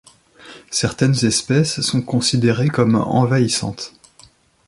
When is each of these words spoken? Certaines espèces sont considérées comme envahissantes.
Certaines 0.71 1.25
espèces 1.25 1.81
sont 1.81 2.01
considérées 2.01 2.69
comme 2.69 2.95
envahissantes. 2.95 3.93